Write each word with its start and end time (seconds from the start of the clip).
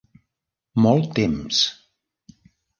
Molt 0.85 1.13
temps. 1.21 1.61